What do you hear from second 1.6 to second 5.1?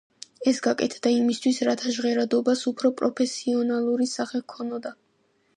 რათა ჟღერადობას უფრო პროფესიონალური სახე ჰქონოდა.